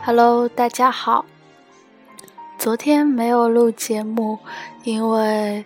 [0.00, 1.24] Hello，大家好。
[2.56, 4.38] 昨天没有录节目，
[4.84, 5.64] 因为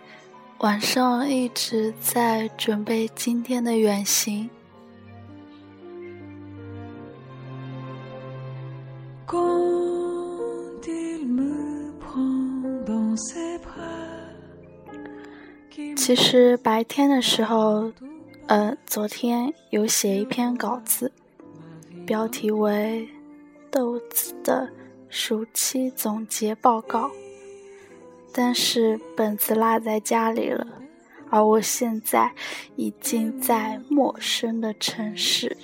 [0.59, 4.49] 晚上一直在准备今天的远行。
[15.95, 17.91] 其实白天的时候，
[18.53, 21.11] 呃，昨天有写一篇稿子，
[22.05, 23.09] 标题为。
[23.71, 24.71] 豆子的
[25.09, 27.09] 暑期总结报告，
[28.31, 30.67] 但是本子落在家里了，
[31.31, 32.31] 而我现在
[32.75, 35.57] 已经在陌生的城市，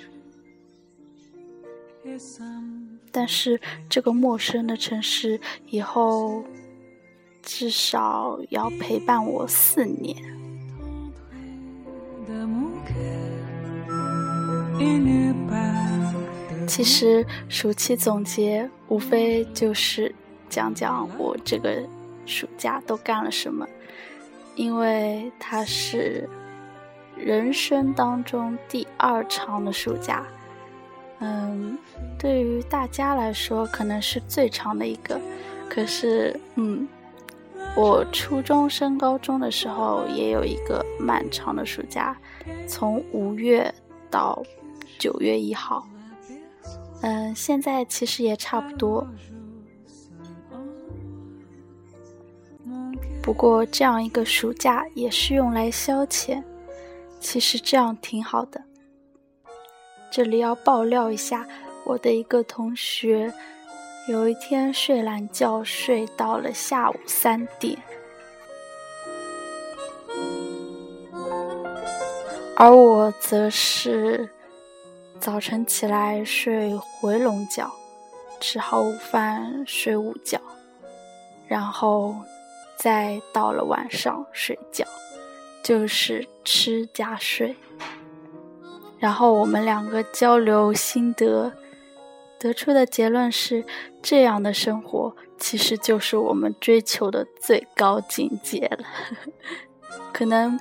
[3.12, 6.42] 但是这个陌生的城市以后
[7.40, 10.39] 至少要陪伴我四年。
[16.66, 20.14] 其实暑期总结无非就是
[20.48, 21.82] 讲讲我这个
[22.24, 23.66] 暑假都干了什么，
[24.54, 26.28] 因为它是
[27.16, 30.24] 人生当中第二长的暑假，
[31.18, 31.76] 嗯，
[32.18, 35.20] 对于大家来说可能是最长的一个，
[35.68, 36.88] 可是嗯，
[37.76, 42.16] 我初中升高中的时候也有一个漫长的暑假，
[42.68, 43.72] 从五月
[44.10, 44.42] 到
[44.98, 45.86] 九月一号。
[47.02, 49.06] 嗯，现在其实也差不多。
[53.22, 56.42] 不过这样一个暑假也是用来消遣，
[57.20, 58.62] 其实这样挺好的。
[60.10, 61.46] 这里要爆料一下，
[61.84, 63.32] 我的一个同学，
[64.08, 67.78] 有一天睡懒觉睡到了下午三点，
[72.56, 74.30] 而我则是。
[75.20, 77.70] 早晨起来睡回笼觉，
[78.40, 80.40] 吃好午饭睡午觉，
[81.46, 82.16] 然后
[82.74, 84.86] 再到了晚上睡觉，
[85.62, 87.54] 就是吃加睡。
[88.98, 91.52] 然后我们两个交流心得，
[92.40, 93.64] 得出的结论是：
[94.02, 98.84] 这样的生活其实就是我们追求的最高境界了。
[100.12, 100.58] 可能，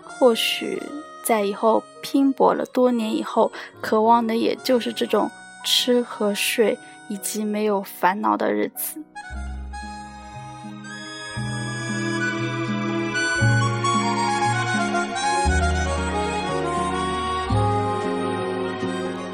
[0.00, 0.80] 或许。
[1.24, 3.52] 在以后拼搏了多年以后，
[3.82, 5.30] 渴望的也就是这种
[5.62, 6.78] 吃和睡
[7.10, 9.04] 以及没有烦恼的日子。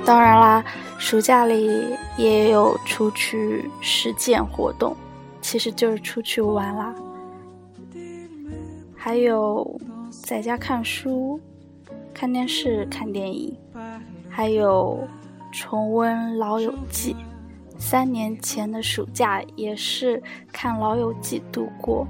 [0.05, 0.65] 当然啦，
[0.99, 4.97] 暑假里也有出去实践活动，
[5.41, 6.95] 其实就是出去玩啦。
[8.97, 11.41] 还有在家看书。
[12.17, 13.53] 看电视、看电影，
[14.31, 15.03] 还有
[15.51, 17.13] 重温《老友记》。
[17.77, 20.23] 三年前的暑假也是
[20.53, 22.07] 看《老友记》度过。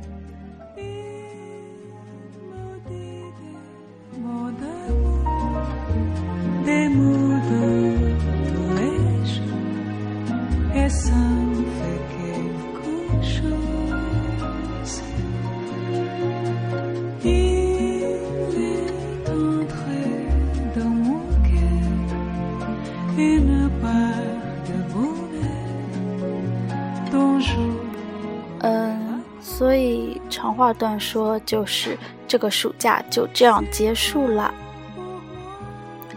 [30.31, 31.97] 长话短说，就是
[32.27, 34.53] 这个暑假就这样结束了，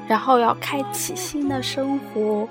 [0.08, 2.48] 然后要开启新的生活。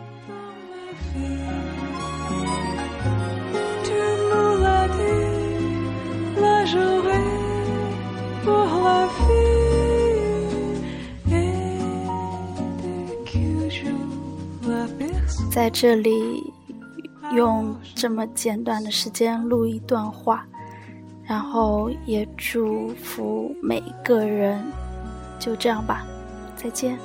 [15.50, 16.52] 在这里，
[17.32, 20.46] 用这么简短的时间录一段话，
[21.26, 24.64] 然后也祝福每个人。
[25.38, 26.04] 就这样吧，
[26.56, 26.98] 再见。